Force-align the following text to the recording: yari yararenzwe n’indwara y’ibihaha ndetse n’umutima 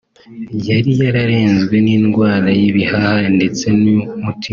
yari 0.69 0.91
yararenzwe 1.03 1.75
n’indwara 1.85 2.47
y’ibihaha 2.59 3.21
ndetse 3.37 3.65
n’umutima 3.81 4.49